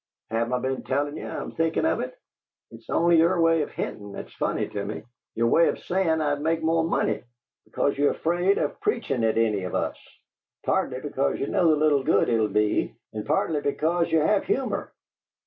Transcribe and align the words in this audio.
"Haven't 0.31 0.53
I 0.53 0.57
been 0.57 0.81
tellin' 0.81 1.15
ye 1.15 1.23
I'm 1.23 1.51
thinkin' 1.51 1.85
of 1.85 1.99
it? 1.99 2.17
It's 2.71 2.89
only 2.89 3.17
yer 3.17 3.39
way 3.39 3.61
of 3.61 3.69
hintin' 3.69 4.13
that's 4.13 4.33
funny 4.33 4.67
to 4.69 4.83
me, 4.83 5.03
yer 5.35 5.45
way 5.45 5.67
of 5.67 5.77
sayin' 5.77 6.21
I'd 6.21 6.41
make 6.41 6.63
more 6.63 6.83
money, 6.83 7.21
because 7.65 7.95
ye're 7.99 8.09
afraid 8.09 8.57
of 8.57 8.81
preachin' 8.81 9.23
at 9.23 9.37
any 9.37 9.61
of 9.61 9.75
us: 9.75 9.97
partly 10.65 11.01
because 11.01 11.37
ye 11.39 11.45
know 11.45 11.69
the 11.69 11.75
little 11.75 12.01
good 12.01 12.29
it 12.29 12.37
'd 12.47 12.51
be, 12.51 12.95
and 13.13 13.27
partly 13.27 13.61
because 13.61 14.11
ye 14.11 14.17
have 14.17 14.43
humor. 14.45 14.91